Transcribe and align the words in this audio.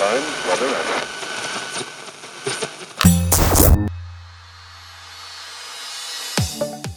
time, 0.00 0.22
weather, 0.48 0.64
and... 0.64 1.19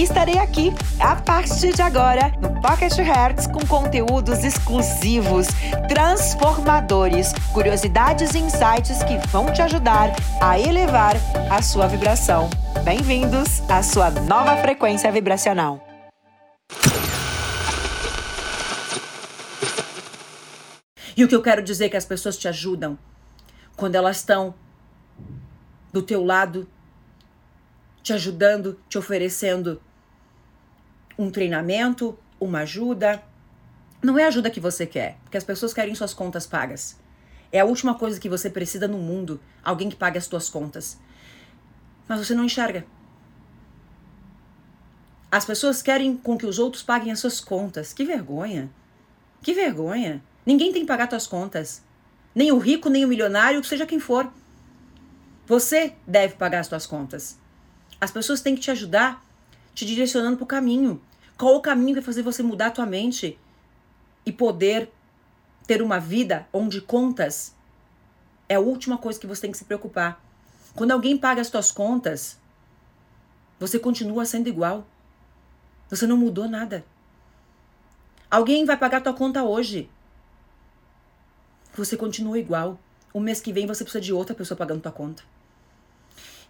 estarei 0.00 0.38
aqui 0.38 0.72
a 0.98 1.16
partir 1.16 1.74
de 1.74 1.82
agora 1.82 2.32
no 2.40 2.60
Pocket 2.60 2.96
Hertz 2.96 3.46
com 3.46 3.60
conteúdos 3.66 4.42
exclusivos, 4.42 5.48
transformadores, 5.88 7.32
curiosidades 7.52 8.34
e 8.34 8.38
insights 8.38 9.02
que 9.02 9.18
vão 9.28 9.52
te 9.52 9.60
ajudar 9.60 10.10
a 10.40 10.58
elevar 10.58 11.16
a 11.50 11.60
sua 11.60 11.86
vibração. 11.86 12.48
Bem-vindos 12.84 13.60
à 13.68 13.82
sua 13.82 14.10
nova 14.10 14.56
frequência 14.56 15.12
vibracional. 15.12 15.86
E 21.14 21.22
o 21.22 21.28
que 21.28 21.34
eu 21.34 21.42
quero 21.42 21.62
dizer 21.62 21.86
é 21.86 21.88
que 21.90 21.96
as 21.96 22.06
pessoas 22.06 22.38
te 22.38 22.48
ajudam 22.48 22.98
quando 23.76 23.96
elas 23.96 24.16
estão 24.18 24.54
do 25.92 26.00
teu 26.00 26.24
lado 26.24 26.66
te 28.02 28.12
ajudando, 28.12 28.78
te 28.88 28.98
oferecendo 28.98 29.80
um 31.18 31.30
treinamento, 31.30 32.18
uma 32.40 32.60
ajuda. 32.60 33.22
Não 34.02 34.18
é 34.18 34.24
a 34.24 34.28
ajuda 34.28 34.50
que 34.50 34.60
você 34.60 34.86
quer, 34.86 35.16
porque 35.22 35.36
as 35.36 35.44
pessoas 35.44 35.72
querem 35.72 35.94
suas 35.94 36.12
contas 36.12 36.46
pagas. 36.46 36.98
É 37.52 37.60
a 37.60 37.64
última 37.64 37.94
coisa 37.94 38.18
que 38.18 38.28
você 38.28 38.50
precisa 38.50 38.88
no 38.88 38.98
mundo, 38.98 39.40
alguém 39.62 39.88
que 39.88 39.96
pague 39.96 40.18
as 40.18 40.24
suas 40.24 40.48
contas. 40.48 40.98
Mas 42.08 42.18
você 42.18 42.34
não 42.34 42.44
enxerga. 42.44 42.84
As 45.30 45.44
pessoas 45.44 45.80
querem 45.80 46.16
com 46.16 46.36
que 46.36 46.46
os 46.46 46.58
outros 46.58 46.82
paguem 46.82 47.12
as 47.12 47.20
suas 47.20 47.40
contas. 47.40 47.92
Que 47.92 48.04
vergonha. 48.04 48.70
Que 49.42 49.54
vergonha. 49.54 50.22
Ninguém 50.44 50.72
tem 50.72 50.82
que 50.82 50.88
pagar 50.88 51.08
suas 51.08 51.26
contas. 51.26 51.82
Nem 52.34 52.50
o 52.52 52.58
rico, 52.58 52.88
nem 52.88 53.04
o 53.04 53.08
milionário, 53.08 53.62
seja 53.62 53.86
quem 53.86 54.00
for. 54.00 54.30
Você 55.46 55.94
deve 56.06 56.34
pagar 56.34 56.60
as 56.60 56.66
suas 56.66 56.86
contas. 56.86 57.38
As 58.02 58.10
pessoas 58.10 58.40
têm 58.40 58.56
que 58.56 58.60
te 58.60 58.70
ajudar, 58.72 59.24
te 59.76 59.86
direcionando 59.86 60.36
para 60.36 60.42
o 60.42 60.46
caminho. 60.48 61.00
Qual 61.38 61.54
o 61.54 61.60
caminho 61.60 61.90
que 61.90 62.00
vai 62.00 62.02
fazer 62.02 62.22
você 62.22 62.42
mudar 62.42 62.66
a 62.66 62.70
tua 62.72 62.84
mente 62.84 63.38
e 64.26 64.32
poder 64.32 64.90
ter 65.68 65.80
uma 65.80 66.00
vida 66.00 66.48
onde 66.52 66.80
contas 66.80 67.54
é 68.48 68.56
a 68.56 68.60
última 68.60 68.98
coisa 68.98 69.20
que 69.20 69.26
você 69.28 69.42
tem 69.42 69.52
que 69.52 69.56
se 69.56 69.64
preocupar. 69.64 70.20
Quando 70.74 70.90
alguém 70.90 71.16
paga 71.16 71.42
as 71.42 71.46
suas 71.46 71.70
contas, 71.70 72.40
você 73.60 73.78
continua 73.78 74.26
sendo 74.26 74.48
igual. 74.48 74.84
Você 75.88 76.04
não 76.04 76.16
mudou 76.16 76.48
nada. 76.48 76.84
Alguém 78.28 78.64
vai 78.64 78.76
pagar 78.76 78.98
a 78.98 79.00
tua 79.02 79.14
conta 79.14 79.44
hoje. 79.44 79.88
Você 81.76 81.96
continua 81.96 82.36
igual. 82.36 82.80
O 83.14 83.20
mês 83.20 83.40
que 83.40 83.52
vem 83.52 83.64
você 83.64 83.84
precisa 83.84 84.02
de 84.02 84.12
outra 84.12 84.34
pessoa 84.34 84.58
pagando 84.58 84.80
tua 84.80 84.90
conta. 84.90 85.22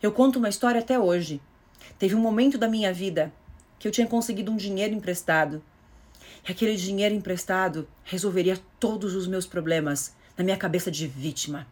Eu 0.03 0.11
conto 0.11 0.41
uma 0.41 0.49
história 0.49 0.81
até 0.81 0.99
hoje. 0.99 1.41
Teve 1.97 2.17
um 2.17 2.21
momento 2.21 2.59
da 2.59 2.67
minha 2.67 2.93
vida 2.93 3.33
que 3.79 3.87
eu 3.87 3.93
tinha 3.93 4.07
conseguido 4.07 4.51
um 4.51 4.57
dinheiro 4.57 4.93
emprestado. 4.93 5.63
E 6.47 6.51
aquele 6.51 6.75
dinheiro 6.75 7.15
emprestado 7.15 7.89
resolveria 8.03 8.59
todos 8.81 9.15
os 9.15 9.29
meus 9.29 9.47
problemas 9.47 10.13
na 10.37 10.43
minha 10.43 10.57
cabeça 10.57 10.91
de 10.91 11.07
vítima. 11.07 11.69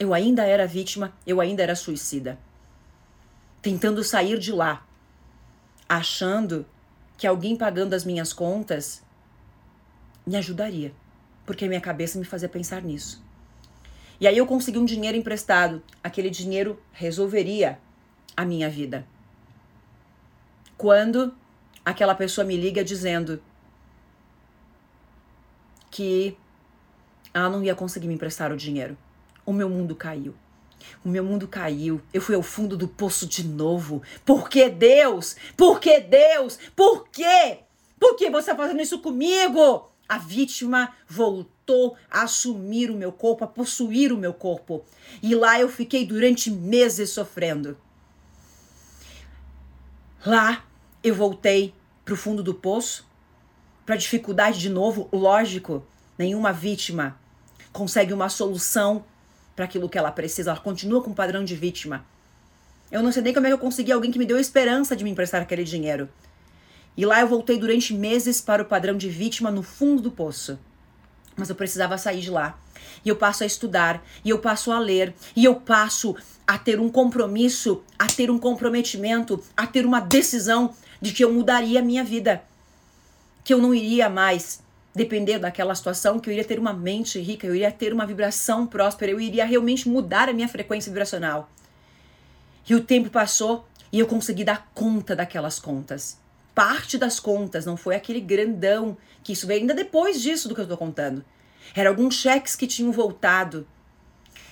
Eu 0.00 0.12
ainda 0.12 0.44
era 0.44 0.66
vítima, 0.66 1.12
eu 1.24 1.40
ainda 1.40 1.62
era 1.62 1.76
suicida. 1.76 2.36
Tentando 3.60 4.02
sair 4.02 4.36
de 4.36 4.50
lá, 4.50 4.84
achando 5.88 6.66
que 7.16 7.26
alguém 7.26 7.54
pagando 7.54 7.94
as 7.94 8.04
minhas 8.04 8.32
contas 8.32 9.00
me 10.26 10.34
ajudaria, 10.34 10.92
porque 11.46 11.68
minha 11.68 11.80
cabeça 11.80 12.18
me 12.18 12.24
fazia 12.24 12.48
pensar 12.48 12.82
nisso. 12.82 13.22
E 14.22 14.26
aí 14.28 14.38
eu 14.38 14.46
consegui 14.46 14.78
um 14.78 14.84
dinheiro 14.84 15.18
emprestado. 15.18 15.82
Aquele 16.00 16.30
dinheiro 16.30 16.80
resolveria 16.92 17.80
a 18.36 18.44
minha 18.44 18.70
vida. 18.70 19.04
Quando 20.78 21.34
aquela 21.84 22.14
pessoa 22.14 22.44
me 22.44 22.56
liga 22.56 22.84
dizendo 22.84 23.42
que 25.90 26.36
ela 27.34 27.50
não 27.50 27.64
ia 27.64 27.74
conseguir 27.74 28.06
me 28.06 28.14
emprestar 28.14 28.52
o 28.52 28.56
dinheiro. 28.56 28.96
O 29.44 29.52
meu 29.52 29.68
mundo 29.68 29.96
caiu. 29.96 30.36
O 31.04 31.08
meu 31.08 31.24
mundo 31.24 31.48
caiu. 31.48 32.00
Eu 32.14 32.20
fui 32.20 32.36
ao 32.36 32.44
fundo 32.44 32.76
do 32.76 32.86
poço 32.86 33.26
de 33.26 33.44
novo. 33.44 34.02
Por 34.24 34.48
que 34.48 34.70
Deus? 34.70 35.34
Por 35.56 35.80
que 35.80 35.98
Deus? 35.98 36.60
Por 36.76 37.08
quê? 37.08 37.58
Por 37.98 38.14
que 38.14 38.30
você 38.30 38.52
está 38.52 38.54
fazendo 38.54 38.82
isso 38.82 39.00
comigo? 39.00 39.91
A 40.12 40.18
vítima 40.18 40.92
voltou 41.08 41.96
a 42.10 42.24
assumir 42.24 42.90
o 42.90 42.94
meu 42.94 43.10
corpo, 43.10 43.44
a 43.44 43.46
possuir 43.46 44.12
o 44.12 44.16
meu 44.18 44.34
corpo. 44.34 44.84
E 45.22 45.34
lá 45.34 45.58
eu 45.58 45.70
fiquei 45.70 46.04
durante 46.04 46.50
meses 46.50 47.08
sofrendo. 47.08 47.78
Lá 50.26 50.66
eu 51.02 51.14
voltei 51.14 51.72
para 52.04 52.12
o 52.12 52.16
fundo 52.18 52.42
do 52.42 52.52
poço, 52.52 53.08
para 53.86 53.96
dificuldade 53.96 54.58
de 54.58 54.68
novo, 54.68 55.08
lógico. 55.10 55.82
Nenhuma 56.18 56.52
vítima 56.52 57.18
consegue 57.72 58.12
uma 58.12 58.28
solução 58.28 59.06
para 59.56 59.64
aquilo 59.64 59.88
que 59.88 59.96
ela 59.96 60.12
precisa. 60.12 60.50
Ela 60.50 60.60
continua 60.60 61.02
com 61.02 61.12
o 61.12 61.14
padrão 61.14 61.42
de 61.42 61.56
vítima. 61.56 62.04
Eu 62.90 63.02
não 63.02 63.10
sei 63.10 63.22
nem 63.22 63.32
como 63.32 63.46
é 63.46 63.48
que 63.48 63.54
eu 63.54 63.58
consegui 63.58 63.90
alguém 63.90 64.10
que 64.10 64.18
me 64.18 64.26
deu 64.26 64.38
esperança 64.38 64.94
de 64.94 65.04
me 65.04 65.10
emprestar 65.10 65.40
aquele 65.40 65.64
dinheiro. 65.64 66.06
E 66.96 67.06
lá 67.06 67.20
eu 67.20 67.28
voltei 67.28 67.58
durante 67.58 67.94
meses 67.94 68.40
para 68.40 68.62
o 68.62 68.66
padrão 68.66 68.96
de 68.96 69.08
vítima 69.08 69.50
no 69.50 69.62
fundo 69.62 70.02
do 70.02 70.10
poço. 70.10 70.58
Mas 71.36 71.48
eu 71.48 71.56
precisava 71.56 71.96
sair 71.96 72.20
de 72.20 72.30
lá. 72.30 72.58
E 73.04 73.08
eu 73.08 73.16
passo 73.16 73.42
a 73.42 73.46
estudar, 73.46 74.04
e 74.24 74.30
eu 74.30 74.38
passo 74.38 74.70
a 74.70 74.78
ler, 74.78 75.14
e 75.34 75.44
eu 75.44 75.54
passo 75.54 76.14
a 76.46 76.58
ter 76.58 76.78
um 76.78 76.90
compromisso, 76.90 77.82
a 77.98 78.06
ter 78.06 78.30
um 78.30 78.38
comprometimento, 78.38 79.42
a 79.56 79.66
ter 79.66 79.86
uma 79.86 80.00
decisão 80.00 80.74
de 81.00 81.12
que 81.12 81.24
eu 81.24 81.32
mudaria 81.32 81.80
a 81.80 81.82
minha 81.82 82.04
vida. 82.04 82.42
Que 83.42 83.54
eu 83.54 83.58
não 83.58 83.74
iria 83.74 84.10
mais 84.10 84.62
depender 84.94 85.38
daquela 85.38 85.74
situação, 85.74 86.20
que 86.20 86.28
eu 86.28 86.32
iria 86.32 86.44
ter 86.44 86.58
uma 86.58 86.74
mente 86.74 87.18
rica, 87.18 87.46
eu 87.46 87.54
iria 87.54 87.72
ter 87.72 87.92
uma 87.94 88.06
vibração 88.06 88.66
próspera, 88.66 89.10
eu 89.10 89.20
iria 89.20 89.46
realmente 89.46 89.88
mudar 89.88 90.28
a 90.28 90.32
minha 90.32 90.48
frequência 90.48 90.90
vibracional. 90.90 91.50
E 92.68 92.74
o 92.74 92.84
tempo 92.84 93.08
passou 93.08 93.66
e 93.90 93.98
eu 93.98 94.06
consegui 94.06 94.44
dar 94.44 94.70
conta 94.74 95.16
daquelas 95.16 95.58
contas 95.58 96.21
parte 96.54 96.98
das 96.98 97.18
contas, 97.18 97.64
não 97.64 97.76
foi 97.76 97.94
aquele 97.94 98.20
grandão, 98.20 98.96
que 99.22 99.32
isso 99.32 99.46
veio 99.46 99.60
ainda 99.60 99.74
depois 99.74 100.20
disso 100.20 100.48
do 100.48 100.54
que 100.54 100.60
eu 100.60 100.68
tô 100.68 100.76
contando. 100.76 101.24
Era 101.74 101.88
alguns 101.88 102.14
cheques 102.14 102.56
que 102.56 102.66
tinham 102.66 102.92
voltado. 102.92 103.66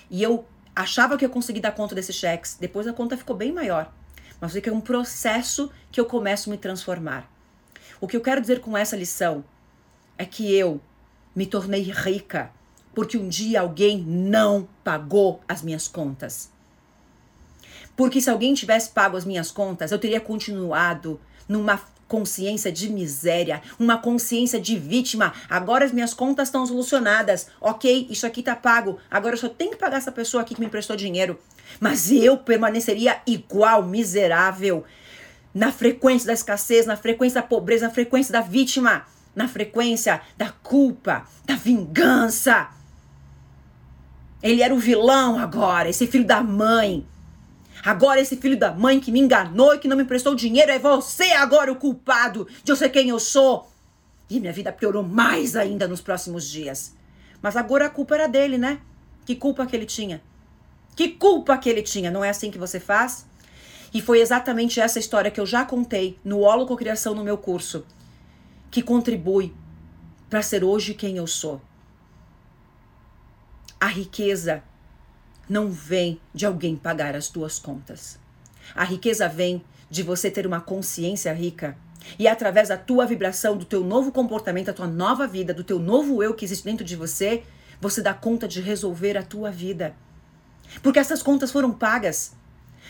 E 0.09 0.23
eu 0.23 0.45
achava 0.75 1.17
que 1.17 1.25
eu 1.25 1.29
consegui 1.29 1.59
dar 1.59 1.71
conta 1.71 1.93
desses 1.93 2.15
cheques. 2.15 2.57
Depois 2.59 2.87
a 2.87 2.93
conta 2.93 3.17
ficou 3.17 3.35
bem 3.35 3.51
maior. 3.51 3.93
Mas 4.39 4.51
foi 4.51 4.61
que 4.61 4.69
é 4.69 4.73
um 4.73 4.81
processo 4.81 5.71
que 5.91 5.99
eu 5.99 6.05
começo 6.05 6.49
a 6.49 6.51
me 6.51 6.57
transformar. 6.57 7.29
O 7.99 8.07
que 8.07 8.17
eu 8.17 8.21
quero 8.21 8.41
dizer 8.41 8.59
com 8.61 8.75
essa 8.75 8.95
lição 8.95 9.43
é 10.17 10.25
que 10.25 10.55
eu 10.55 10.81
me 11.35 11.45
tornei 11.45 11.81
rica 11.81 12.51
porque 12.93 13.17
um 13.17 13.29
dia 13.29 13.61
alguém 13.61 14.01
não 14.01 14.67
pagou 14.83 15.41
as 15.47 15.61
minhas 15.61 15.87
contas. 15.87 16.51
Porque 17.95 18.21
se 18.21 18.29
alguém 18.29 18.53
tivesse 18.53 18.89
pago 18.89 19.15
as 19.15 19.25
minhas 19.25 19.51
contas, 19.51 19.91
eu 19.91 19.99
teria 19.99 20.19
continuado 20.19 21.19
numa 21.51 21.81
consciência 22.07 22.71
de 22.71 22.89
miséria, 22.89 23.61
uma 23.77 23.97
consciência 23.97 24.59
de 24.59 24.77
vítima. 24.77 25.33
Agora 25.49 25.85
as 25.85 25.91
minhas 25.91 26.13
contas 26.13 26.47
estão 26.47 26.65
solucionadas. 26.65 27.47
Ok, 27.59 28.07
isso 28.09 28.25
aqui 28.25 28.41
tá 28.41 28.55
pago. 28.55 28.97
Agora 29.09 29.35
eu 29.35 29.39
só 29.39 29.49
tenho 29.49 29.71
que 29.71 29.77
pagar 29.77 29.97
essa 29.97 30.11
pessoa 30.11 30.41
aqui 30.41 30.55
que 30.55 30.61
me 30.61 30.67
emprestou 30.67 30.95
dinheiro. 30.95 31.37
Mas 31.79 32.09
eu 32.11 32.37
permaneceria 32.37 33.21
igual, 33.27 33.83
miserável, 33.83 34.83
na 35.53 35.71
frequência 35.71 36.27
da 36.27 36.33
escassez, 36.33 36.85
na 36.85 36.95
frequência 36.95 37.41
da 37.41 37.47
pobreza, 37.47 37.87
na 37.87 37.93
frequência 37.93 38.31
da 38.31 38.41
vítima, 38.41 39.05
na 39.35 39.47
frequência 39.47 40.21
da 40.37 40.49
culpa, 40.49 41.25
da 41.45 41.55
vingança. 41.55 42.69
Ele 44.41 44.61
era 44.61 44.73
o 44.73 44.79
vilão 44.79 45.37
agora, 45.37 45.89
esse 45.89 46.07
filho 46.07 46.25
da 46.25 46.41
mãe. 46.41 47.05
Agora 47.83 48.19
esse 48.19 48.37
filho 48.37 48.57
da 48.57 48.71
mãe 48.71 48.99
que 48.99 49.11
me 49.11 49.19
enganou 49.19 49.73
e 49.73 49.79
que 49.79 49.87
não 49.87 49.97
me 49.97 50.03
emprestou 50.03 50.35
dinheiro 50.35 50.71
é 50.71 50.77
você 50.77 51.31
agora 51.31 51.71
o 51.71 51.75
culpado 51.75 52.47
de 52.63 52.71
eu 52.71 52.75
ser 52.75 52.89
quem 52.89 53.09
eu 53.09 53.19
sou. 53.19 53.71
E 54.29 54.39
minha 54.39 54.53
vida 54.53 54.71
piorou 54.71 55.03
mais 55.03 55.55
ainda 55.55 55.87
nos 55.87 55.99
próximos 55.99 56.47
dias. 56.47 56.95
Mas 57.41 57.57
agora 57.57 57.87
a 57.87 57.89
culpa 57.89 58.15
era 58.15 58.27
dele, 58.27 58.57
né? 58.57 58.79
Que 59.25 59.35
culpa 59.35 59.65
que 59.65 59.75
ele 59.75 59.85
tinha? 59.85 60.21
Que 60.95 61.09
culpa 61.09 61.57
que 61.57 61.69
ele 61.69 61.81
tinha? 61.81 62.11
Não 62.11 62.23
é 62.23 62.29
assim 62.29 62.51
que 62.51 62.57
você 62.57 62.79
faz? 62.79 63.25
E 63.93 64.01
foi 64.01 64.21
exatamente 64.21 64.79
essa 64.79 64.99
história 64.99 65.31
que 65.31 65.39
eu 65.39 65.45
já 65.45 65.65
contei 65.65 66.17
no 66.23 66.39
Holococriação 66.39 67.13
no 67.15 67.23
meu 67.23 67.37
curso, 67.37 67.85
que 68.69 68.81
contribui 68.81 69.53
para 70.29 70.41
ser 70.41 70.63
hoje 70.63 70.93
quem 70.93 71.17
eu 71.17 71.27
sou. 71.27 71.61
A 73.79 73.87
riqueza 73.87 74.63
não 75.51 75.69
vem 75.69 76.17
de 76.33 76.45
alguém 76.45 76.77
pagar 76.77 77.13
as 77.13 77.27
tuas 77.27 77.59
contas. 77.59 78.17
A 78.73 78.85
riqueza 78.85 79.27
vem 79.27 79.61
de 79.89 80.01
você 80.01 80.31
ter 80.31 80.47
uma 80.47 80.61
consciência 80.61 81.33
rica 81.33 81.77
e 82.17 82.25
através 82.25 82.69
da 82.69 82.77
tua 82.77 83.05
vibração, 83.05 83.57
do 83.57 83.65
teu 83.65 83.83
novo 83.83 84.13
comportamento, 84.13 84.67
da 84.67 84.73
tua 84.73 84.87
nova 84.87 85.27
vida, 85.27 85.53
do 85.53 85.61
teu 85.61 85.77
novo 85.77 86.23
eu 86.23 86.33
que 86.33 86.45
existe 86.45 86.63
dentro 86.63 86.85
de 86.85 86.95
você, 86.95 87.43
você 87.81 88.01
dá 88.01 88.13
conta 88.13 88.47
de 88.47 88.61
resolver 88.61 89.17
a 89.17 89.23
tua 89.23 89.51
vida. 89.51 89.93
Porque 90.81 90.99
essas 90.99 91.21
contas 91.21 91.51
foram 91.51 91.73
pagas. 91.73 92.31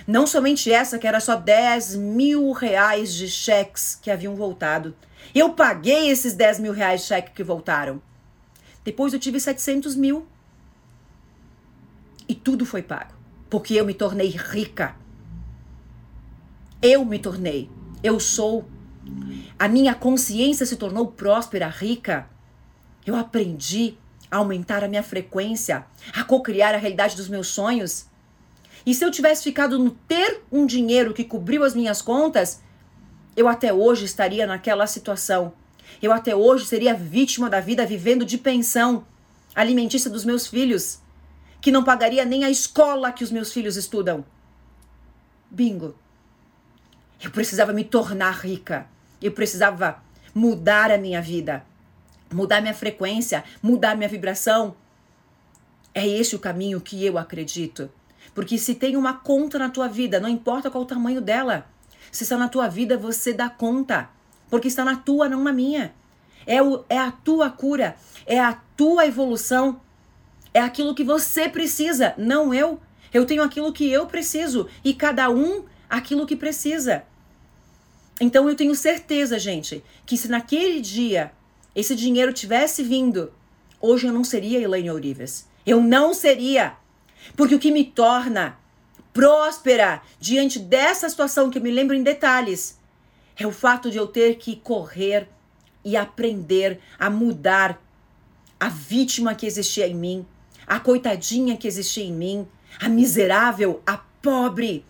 Não 0.06 0.28
somente 0.28 0.72
essa, 0.72 1.00
que 1.00 1.07
era 1.07 1.19
só 1.19 1.36
10 1.36 1.96
mil 1.96 2.52
reais 2.52 3.12
de 3.12 3.28
cheques 3.28 3.98
que 4.00 4.12
haviam 4.12 4.36
voltado. 4.36 4.96
Eu 5.34 5.54
paguei 5.54 6.12
esses 6.12 6.36
10 6.36 6.60
mil 6.60 6.74
reais 6.74 7.02
de 7.02 7.07
cheque 7.07 7.31
que 7.31 7.44
voltaram. 7.44 8.00
Depois 8.84 9.14
eu 9.14 9.19
tive 9.19 9.40
700 9.40 9.96
mil. 9.96 10.28
E 12.31 12.33
tudo 12.33 12.66
foi 12.66 12.81
pago. 12.81 13.13
Porque 13.50 13.74
eu 13.74 13.86
me 13.86 13.94
tornei 13.94 14.30
rica. 14.30 14.95
Eu 16.81 17.04
me 17.04 17.19
tornei. 17.19 17.69
Eu 18.01 18.22
sou. 18.22 18.66
A 19.60 19.68
minha 19.68 19.94
consciência 19.94 20.66
se 20.66 20.78
tornou 20.78 21.07
próspera, 21.07 21.68
rica. 21.68 22.30
Eu 23.06 23.18
aprendi 23.18 23.98
a 24.31 24.38
aumentar 24.38 24.81
a 24.81 24.88
minha 24.88 25.04
frequência, 25.04 25.86
a 26.16 26.24
co-criar 26.24 26.74
a 26.74 26.78
realidade 26.78 27.18
dos 27.18 27.28
meus 27.28 27.50
sonhos. 27.50 28.06
E 28.86 28.95
se 28.95 29.04
eu 29.04 29.12
tivesse 29.12 29.44
ficado 29.44 29.78
no 29.78 29.92
ter 29.92 30.42
um 30.50 30.66
dinheiro 30.66 31.13
que 31.13 31.25
cobriu 31.25 31.66
as 31.66 31.75
minhas 31.75 32.01
contas, 32.01 32.62
eu 33.36 33.45
até 33.45 33.74
hoje 33.74 34.06
estaria 34.06 34.48
naquela 34.48 34.88
situação. 34.88 35.51
Eu 36.01 36.13
até 36.13 36.33
hoje 36.33 36.66
seria 36.66 36.94
vítima 36.94 37.50
da 37.50 37.60
vida 37.60 37.86
vivendo 37.86 38.24
de 38.24 38.38
pensão 38.38 39.06
alimentícia 39.54 40.10
dos 40.10 40.24
meus 40.24 40.48
filhos, 40.48 41.01
que 41.62 41.72
não 41.72 41.84
pagaria 41.84 42.25
nem 42.25 42.44
a 42.44 42.50
escola 42.50 43.12
que 43.12 43.24
os 43.24 43.31
meus 43.31 43.54
filhos 43.54 43.78
estudam. 43.78 44.25
Bingo. 45.50 45.96
Eu 47.22 47.30
precisava 47.30 47.72
me 47.72 47.84
tornar 47.84 48.31
rica. 48.31 48.88
Eu 49.22 49.31
precisava 49.31 50.02
mudar 50.34 50.90
a 50.90 50.98
minha 50.98 51.22
vida, 51.22 51.63
mudar 52.34 52.62
minha 52.62 52.74
frequência, 52.74 53.44
mudar 53.62 53.96
minha 53.96 54.10
vibração. 54.10 54.75
É 55.94 56.08
esse 56.08 56.36
o 56.36 56.40
caminho 56.40 56.81
que 56.81 57.06
eu 57.06 57.18
acredito. 57.18 57.92
Porque 58.34 58.57
se 58.57 58.74
tem 58.74 58.96
uma 58.98 59.14
conta 59.14 59.60
na 59.60 59.69
tua 59.69 59.88
vida, 59.88 60.19
não 60.19 60.30
importa 60.30 60.72
qual 60.72 60.84
o 60.84 60.88
tamanho 60.88 61.22
dela, 61.22 61.68
se 62.12 62.24
está 62.24 62.38
na 62.38 62.48
tua 62.48 62.68
vida, 62.68 62.98
você 62.98 63.34
dá 63.34 63.50
conta. 63.50 64.10
Porque 64.50 64.68
está 64.68 64.84
na 64.84 64.96
tua, 64.96 65.30
não 65.30 65.44
na 65.44 65.54
minha. 65.54 65.94
É, 66.46 66.62
o, 66.62 66.84
é 66.90 66.98
a 66.98 67.12
tua 67.12 67.50
cura, 67.50 67.96
é 68.25 68.40
a 68.40 68.54
tua 68.75 69.06
evolução, 69.06 69.80
é 70.53 70.59
aquilo 70.59 70.95
que 70.95 71.03
você 71.03 71.48
precisa, 71.48 72.13
não 72.18 72.53
eu. 72.53 72.80
Eu 73.13 73.25
tenho 73.25 73.44
aquilo 73.44 73.74
que 73.74 73.89
eu 73.89 74.06
preciso 74.06 74.68
e 74.83 74.94
cada 74.94 75.30
um 75.30 75.65
aquilo 75.89 76.25
que 76.25 76.36
precisa. 76.36 77.03
Então 78.19 78.48
eu 78.48 78.56
tenho 78.56 78.75
certeza, 78.75 79.39
gente, 79.39 79.83
que 80.06 80.18
se 80.18 80.27
naquele 80.27 80.80
dia 80.80 81.31
esse 81.75 81.95
dinheiro 81.95 82.31
tivesse 82.31 82.83
vindo, 82.83 83.31
hoje 83.80 84.07
eu 84.07 84.13
não 84.13 84.24
seria 84.24 84.59
Elaine 84.59 84.92
Ourives. 84.92 85.48
Eu 85.65 85.81
não 85.81 86.13
seria. 86.13 86.74
Porque 87.36 87.56
o 87.56 87.59
que 87.59 87.71
me 87.71 87.83
torna 87.83 88.57
próspera 89.13 90.01
diante 90.19 90.59
dessa 90.59 91.09
situação 91.09 91.50
que 91.50 91.57
eu 91.57 91.62
me 91.62 91.71
lembro 91.71 91.95
em 91.95 92.04
detalhes 92.04 92.80
é 93.38 93.45
o 93.45 93.51
fato 93.51 93.89
de 93.89 93.97
eu 93.97 94.07
ter 94.07 94.36
que 94.36 94.56
correr 94.56 95.27
e 95.83 95.97
aprender 95.97 96.80
a 97.00 97.09
mudar 97.09 97.81
a 98.59 98.69
vítima 98.69 99.33
que 99.33 99.45
existia 99.45 99.88
em 99.88 99.95
mim, 99.95 100.25
a 100.71 100.79
coitadinha 100.79 101.57
que 101.57 101.68
existia 101.68 102.06
em 102.06 102.13
mim, 102.13 102.47
a 102.79 102.88
miserável, 102.88 103.83
a 103.85 103.97
pobre, 104.21 104.85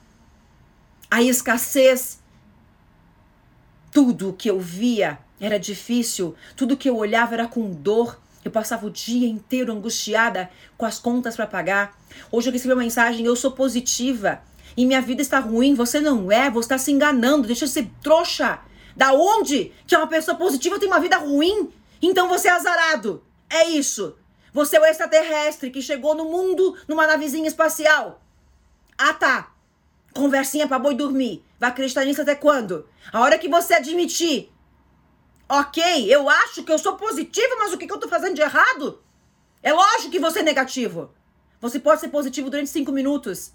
a 1.09 1.23
escassez. 1.23 2.19
Tudo 3.91 4.31
que 4.31 4.47
eu 4.47 4.59
via 4.59 5.17
era 5.39 5.57
difícil, 5.57 6.35
tudo 6.55 6.77
que 6.77 6.87
eu 6.87 6.95
olhava 6.95 7.33
era 7.33 7.47
com 7.47 7.71
dor, 7.71 8.21
eu 8.45 8.51
passava 8.51 8.85
o 8.85 8.91
dia 8.91 9.27
inteiro 9.27 9.73
angustiada 9.73 10.51
com 10.77 10.85
as 10.85 10.99
contas 10.99 11.35
para 11.35 11.47
pagar. 11.47 11.99
Hoje 12.31 12.49
eu 12.49 12.53
recebi 12.53 12.75
uma 12.75 12.83
mensagem: 12.83 13.25
eu 13.25 13.35
sou 13.35 13.51
positiva 13.51 14.39
e 14.77 14.85
minha 14.85 15.01
vida 15.01 15.23
está 15.23 15.39
ruim. 15.39 15.73
Você 15.73 15.99
não 15.99 16.31
é, 16.31 16.47
você 16.51 16.65
está 16.65 16.77
se 16.77 16.91
enganando. 16.91 17.47
Deixa 17.47 17.65
de 17.65 17.71
ser 17.71 17.89
trouxa. 18.03 18.59
Da 18.95 19.13
onde 19.13 19.71
que 19.87 19.95
uma 19.95 20.05
pessoa 20.05 20.37
positiva 20.37 20.77
tem 20.77 20.87
uma 20.87 20.99
vida 20.99 21.17
ruim? 21.17 21.71
Então 21.99 22.27
você 22.27 22.49
é 22.49 22.51
azarado. 22.51 23.23
É 23.49 23.67
isso. 23.67 24.15
Você 24.53 24.77
é 24.77 24.81
o 24.81 24.85
extraterrestre 24.85 25.69
que 25.69 25.81
chegou 25.81 26.15
no 26.15 26.25
mundo 26.25 26.77
numa 26.87 27.07
navezinha 27.07 27.47
espacial. 27.47 28.21
Ah, 28.97 29.13
tá. 29.13 29.51
Conversinha 30.13 30.67
pra 30.67 30.79
boi 30.79 30.93
dormir. 30.93 31.43
Vai 31.59 31.69
acreditar 31.69 32.05
nisso 32.05 32.21
até 32.21 32.35
quando? 32.35 32.87
A 33.11 33.21
hora 33.21 33.37
que 33.37 33.47
você 33.47 33.75
admitir 33.75 34.51
Ok, 35.53 35.83
eu 36.07 36.29
acho 36.29 36.63
que 36.63 36.71
eu 36.71 36.79
sou 36.79 36.95
positiva, 36.95 37.57
mas 37.59 37.73
o 37.73 37.77
que, 37.77 37.85
que 37.85 37.91
eu 37.91 37.97
tô 37.97 38.07
fazendo 38.07 38.35
de 38.35 38.41
errado? 38.41 39.03
É 39.61 39.73
lógico 39.73 40.09
que 40.09 40.17
você 40.17 40.39
é 40.39 40.43
negativo. 40.43 41.13
Você 41.59 41.77
pode 41.77 41.99
ser 41.99 42.07
positivo 42.07 42.49
durante 42.49 42.69
cinco 42.69 42.89
minutos. 42.89 43.51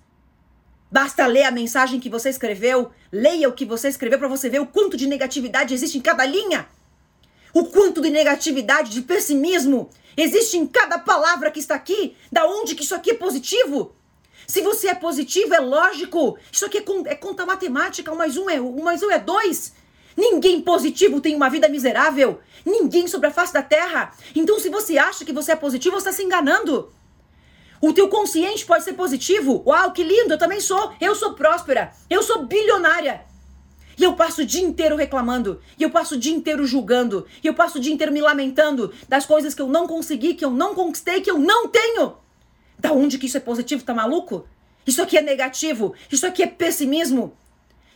Basta 0.92 1.26
ler 1.26 1.44
a 1.44 1.50
mensagem 1.50 1.98
que 1.98 2.10
você 2.10 2.28
escreveu, 2.28 2.90
leia 3.10 3.48
o 3.48 3.54
que 3.54 3.64
você 3.64 3.88
escreveu 3.88 4.18
para 4.18 4.28
você 4.28 4.50
ver 4.50 4.60
o 4.60 4.66
quanto 4.66 4.94
de 4.94 5.06
negatividade 5.06 5.72
existe 5.72 5.96
em 5.96 6.02
cada 6.02 6.26
linha. 6.26 6.68
O 7.56 7.64
quanto 7.64 8.02
de 8.02 8.10
negatividade, 8.10 8.90
de 8.90 9.00
pessimismo 9.00 9.88
existe 10.14 10.58
em 10.58 10.66
cada 10.66 10.98
palavra 10.98 11.50
que 11.50 11.58
está 11.58 11.74
aqui. 11.74 12.14
Da 12.30 12.44
onde 12.44 12.74
que 12.74 12.84
isso 12.84 12.94
aqui 12.94 13.12
é 13.12 13.14
positivo? 13.14 13.96
Se 14.46 14.60
você 14.60 14.88
é 14.88 14.94
positivo, 14.94 15.54
é 15.54 15.58
lógico. 15.58 16.36
Isso 16.52 16.66
aqui 16.66 16.76
é, 16.76 16.84
é 17.12 17.14
conta 17.14 17.46
matemática. 17.46 18.12
Um 18.12 18.16
mais 18.16 18.36
um 18.36 18.50
é 18.50 18.60
um 18.60 18.82
mais 18.82 19.02
um 19.02 19.10
é 19.10 19.18
dois. 19.18 19.72
Ninguém 20.14 20.60
positivo 20.60 21.18
tem 21.18 21.34
uma 21.34 21.48
vida 21.48 21.66
miserável. 21.66 22.40
Ninguém 22.62 23.08
sobre 23.08 23.28
a 23.28 23.32
face 23.32 23.54
da 23.54 23.62
terra. 23.62 24.12
Então, 24.34 24.60
se 24.60 24.68
você 24.68 24.98
acha 24.98 25.24
que 25.24 25.32
você 25.32 25.52
é 25.52 25.56
positivo, 25.56 25.98
você 25.98 26.10
está 26.10 26.12
se 26.12 26.24
enganando. 26.24 26.92
O 27.80 27.90
teu 27.90 28.10
consciente 28.10 28.66
pode 28.66 28.84
ser 28.84 28.92
positivo. 28.92 29.62
Uau, 29.66 29.92
que 29.92 30.04
lindo, 30.04 30.34
eu 30.34 30.38
também 30.38 30.60
sou. 30.60 30.92
Eu 31.00 31.14
sou 31.14 31.32
próspera. 31.32 31.90
Eu 32.10 32.22
sou 32.22 32.44
bilionária. 32.44 33.24
E 33.98 34.04
eu 34.04 34.14
passo 34.14 34.42
o 34.42 34.46
dia 34.46 34.62
inteiro 34.62 34.96
reclamando. 34.96 35.60
E 35.78 35.82
eu 35.82 35.90
passo 35.90 36.14
o 36.14 36.18
dia 36.18 36.34
inteiro 36.34 36.66
julgando. 36.66 37.26
E 37.42 37.46
eu 37.46 37.54
passo 37.54 37.78
o 37.78 37.80
dia 37.80 37.92
inteiro 37.92 38.12
me 38.12 38.20
lamentando 38.20 38.92
das 39.08 39.24
coisas 39.24 39.54
que 39.54 39.62
eu 39.62 39.68
não 39.68 39.86
consegui, 39.86 40.34
que 40.34 40.44
eu 40.44 40.50
não 40.50 40.74
conquistei, 40.74 41.20
que 41.22 41.30
eu 41.30 41.38
não 41.38 41.68
tenho. 41.68 42.16
Da 42.78 42.92
onde 42.92 43.18
que 43.18 43.26
isso 43.26 43.38
é 43.38 43.40
positivo? 43.40 43.84
Tá 43.84 43.94
maluco? 43.94 44.46
Isso 44.86 45.02
aqui 45.02 45.16
é 45.16 45.22
negativo. 45.22 45.94
Isso 46.12 46.26
aqui 46.26 46.42
é 46.42 46.46
pessimismo. 46.46 47.36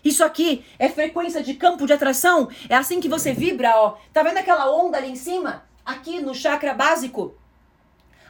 Isso 0.03 0.25
aqui 0.25 0.65
é 0.79 0.89
frequência 0.89 1.43
de 1.43 1.55
campo 1.55 1.87
de 1.87 1.93
atração. 1.93 2.49
É 2.69 2.75
assim 2.75 3.01
que 3.01 3.09
você 3.09 3.35
vibra, 3.35 3.77
ó. 3.77 3.99
Tá 4.13 4.23
vendo 4.23 4.39
aquela 4.39 4.71
onda 4.71 4.97
ali 4.97 5.11
em 5.11 5.17
cima? 5.17 5.65
Aqui 5.85 6.21
no 6.21 6.35
chakra 6.35 6.73
básico. 6.73 7.35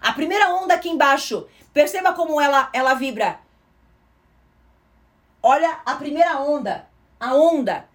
A 0.00 0.12
primeira 0.12 0.53
onda 0.53 0.75
aqui 0.75 0.89
embaixo. 0.89 1.47
Perceba 1.73 2.12
como 2.12 2.41
ela 2.41 2.69
ela 2.73 2.95
vibra. 2.95 3.39
Olha 5.41 5.81
a 5.87 5.95
primeira 5.95 6.41
onda. 6.41 6.89
A 7.21 7.35
onda 7.35 7.87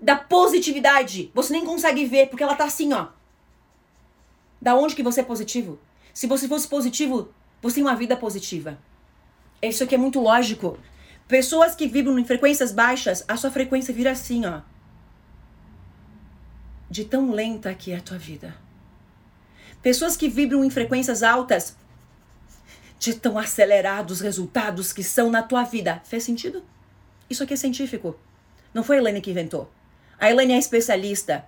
da 0.00 0.16
positividade. 0.16 1.30
Você 1.34 1.52
nem 1.52 1.64
consegue 1.64 2.06
ver 2.06 2.28
porque 2.28 2.42
ela 2.42 2.56
tá 2.56 2.64
assim, 2.64 2.92
ó. 2.92 3.08
Da 4.60 4.74
onde 4.74 4.94
que 4.94 5.02
você 5.02 5.20
é 5.20 5.24
positivo? 5.24 5.78
Se 6.12 6.26
você 6.26 6.48
fosse 6.48 6.66
positivo, 6.66 7.32
você 7.62 7.76
tem 7.76 7.84
uma 7.84 7.94
vida 7.94 8.16
positiva. 8.16 8.78
Isso 9.62 9.84
aqui 9.84 9.94
é 9.94 9.98
muito 9.98 10.20
lógico. 10.20 10.78
Pessoas 11.28 11.74
que 11.74 11.86
vibram 11.86 12.18
em 12.18 12.24
frequências 12.24 12.72
baixas, 12.72 13.24
a 13.28 13.36
sua 13.36 13.50
frequência 13.50 13.94
vira 13.94 14.10
assim, 14.10 14.46
ó. 14.46 14.62
De 16.90 17.04
tão 17.04 17.30
lenta 17.30 17.72
que 17.74 17.92
é 17.92 17.96
a 17.96 18.00
tua 18.00 18.18
vida. 18.18 18.56
Pessoas 19.82 20.16
que 20.16 20.28
vibram 20.28 20.64
em 20.64 20.70
frequências 20.70 21.22
altas, 21.22 21.76
de 22.98 23.14
tão 23.14 23.38
acelerados 23.38 24.18
os 24.18 24.20
resultados 24.20 24.92
que 24.92 25.02
são 25.02 25.30
na 25.30 25.42
tua 25.42 25.62
vida. 25.62 26.02
Fez 26.04 26.24
sentido? 26.24 26.62
Isso 27.30 27.44
aqui 27.44 27.54
é 27.54 27.56
científico. 27.56 28.16
Não 28.74 28.82
foi 28.82 28.96
a 28.96 28.98
Elaine 28.98 29.20
que 29.20 29.30
inventou. 29.30 29.70
A 30.18 30.28
Elaine 30.28 30.54
é 30.54 30.58
especialista. 30.58 31.44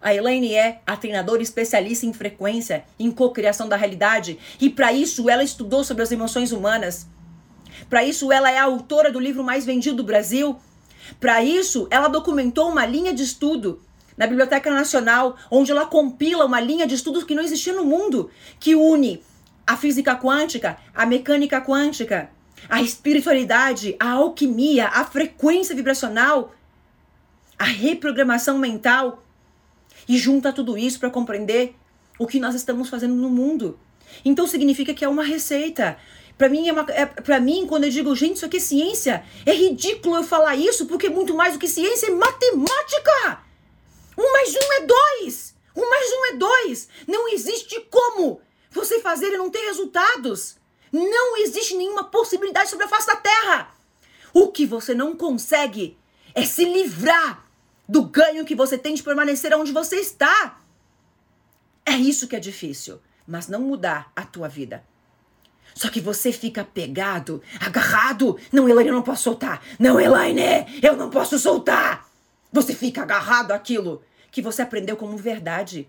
A 0.00 0.12
Elaine 0.12 0.52
é 0.52 0.80
a 0.84 0.96
treinadora 0.96 1.40
especialista 1.40 2.04
em 2.04 2.12
frequência, 2.12 2.84
em 2.98 3.08
cocriação 3.08 3.68
da 3.68 3.76
realidade. 3.76 4.36
E 4.60 4.68
para 4.68 4.92
isso 4.92 5.30
ela 5.30 5.44
estudou 5.44 5.84
sobre 5.84 6.02
as 6.02 6.10
emoções 6.10 6.50
humanas. 6.50 7.06
Para 7.88 8.04
isso, 8.04 8.32
ela 8.32 8.50
é 8.50 8.58
a 8.58 8.64
autora 8.64 9.12
do 9.12 9.20
livro 9.20 9.44
mais 9.44 9.64
vendido 9.64 9.98
do 9.98 10.04
Brasil. 10.04 10.56
Para 11.20 11.42
isso, 11.42 11.86
ela 11.90 12.08
documentou 12.08 12.68
uma 12.68 12.84
linha 12.84 13.14
de 13.14 13.22
estudo 13.22 13.80
na 14.16 14.26
Biblioteca 14.26 14.70
Nacional, 14.70 15.36
onde 15.50 15.70
ela 15.70 15.86
compila 15.86 16.44
uma 16.44 16.60
linha 16.60 16.86
de 16.86 16.96
estudos 16.96 17.24
que 17.24 17.34
não 17.34 17.42
existia 17.42 17.72
no 17.72 17.84
mundo, 17.84 18.28
que 18.58 18.74
une 18.74 19.22
a 19.66 19.76
física 19.76 20.16
quântica, 20.16 20.76
a 20.94 21.06
mecânica 21.06 21.60
quântica, 21.60 22.28
a 22.68 22.80
espiritualidade, 22.80 23.96
a 23.98 24.12
alquimia, 24.12 24.88
a 24.88 25.04
frequência 25.04 25.74
vibracional, 25.74 26.54
a 27.58 27.64
reprogramação 27.64 28.58
mental 28.58 29.22
e 30.08 30.18
junta 30.18 30.52
tudo 30.52 30.76
isso 30.76 30.98
para 30.98 31.10
compreender 31.10 31.74
o 32.18 32.26
que 32.26 32.40
nós 32.40 32.54
estamos 32.54 32.88
fazendo 32.88 33.14
no 33.14 33.30
mundo. 33.30 33.78
Então 34.24 34.46
significa 34.46 34.92
que 34.94 35.04
é 35.04 35.08
uma 35.08 35.22
receita. 35.22 35.96
Para 36.36 36.48
mim, 36.48 36.68
é, 36.68 37.32
é 37.32 37.40
mim, 37.40 37.66
quando 37.66 37.84
eu 37.84 37.90
digo, 37.90 38.14
gente, 38.14 38.36
isso 38.36 38.46
aqui 38.46 38.56
é 38.56 38.60
ciência, 38.60 39.24
é 39.46 39.52
ridículo 39.52 40.16
eu 40.16 40.24
falar 40.24 40.56
isso, 40.56 40.86
porque 40.86 41.08
muito 41.08 41.34
mais 41.34 41.54
do 41.54 41.58
que 41.58 41.68
ciência 41.68 42.08
é 42.08 42.10
matemática. 42.10 43.42
Um 44.18 44.32
mais 44.32 44.54
um 44.54 44.72
é 44.72 44.86
dois. 44.86 45.54
Um 45.76 45.88
mais 45.88 46.10
um 46.12 46.24
é 46.26 46.36
dois. 46.36 46.88
Não 47.06 47.28
existe 47.28 47.80
como 47.90 48.40
você 48.70 49.00
fazer 49.00 49.32
e 49.32 49.38
não 49.38 49.50
ter 49.50 49.60
resultados. 49.66 50.56
Não 50.92 51.38
existe 51.38 51.74
nenhuma 51.74 52.04
possibilidade 52.04 52.68
sobre 52.68 52.84
a 52.84 52.88
face 52.88 53.06
da 53.06 53.16
Terra. 53.16 53.74
O 54.34 54.48
que 54.48 54.66
você 54.66 54.94
não 54.94 55.16
consegue 55.16 55.96
é 56.34 56.44
se 56.44 56.64
livrar 56.64 57.46
do 57.88 58.02
ganho 58.02 58.44
que 58.44 58.54
você 58.54 58.76
tem 58.76 58.94
de 58.94 59.02
permanecer 59.02 59.54
onde 59.54 59.72
você 59.72 59.96
está. 59.96 60.58
É 61.84 61.92
isso 61.92 62.28
que 62.28 62.36
é 62.36 62.40
difícil, 62.40 63.00
mas 63.26 63.48
não 63.48 63.60
mudar 63.60 64.12
a 64.14 64.22
tua 64.22 64.48
vida. 64.48 64.84
Só 65.74 65.88
que 65.88 66.00
você 66.00 66.32
fica 66.32 66.64
pegado, 66.64 67.42
agarrado. 67.58 68.38
Não, 68.52 68.68
Elaine, 68.68 68.90
eu 68.90 68.94
não 68.94 69.02
posso 69.02 69.24
soltar. 69.24 69.62
Não, 69.78 69.98
Elaine, 69.98 70.66
eu 70.82 70.96
não 70.96 71.10
posso 71.10 71.38
soltar. 71.38 72.06
Você 72.52 72.74
fica 72.74 73.02
agarrado 73.02 73.52
àquilo 73.52 74.02
que 74.30 74.42
você 74.42 74.62
aprendeu 74.62 74.96
como 74.96 75.16
verdade. 75.16 75.88